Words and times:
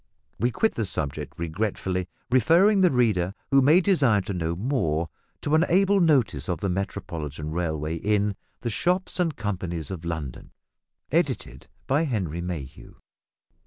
We 0.39 0.49
quit 0.49 0.73
the 0.73 0.85
subject 0.85 1.37
regretfully; 1.37 2.07
referring 2.31 2.81
the 2.81 2.89
reader, 2.89 3.35
who 3.51 3.61
may 3.61 3.81
desire 3.81 4.21
to 4.21 4.33
know 4.33 4.55
more, 4.55 5.09
to 5.41 5.53
an 5.53 5.63
able 5.69 5.99
notice 6.01 6.49
of 6.49 6.59
the 6.59 6.69
Metropolitan 6.69 7.51
Railway 7.51 7.97
in 7.97 8.35
"The 8.61 8.71
Shops 8.71 9.19
and 9.19 9.35
Companies 9.35 9.91
of 9.91 10.03
London," 10.03 10.53
edited 11.11 11.67
by 11.85 12.05
Henry 12.05 12.41
Mayhew. 12.41 12.95